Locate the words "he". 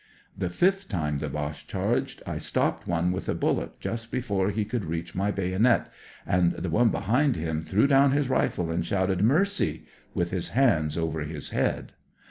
4.49-4.65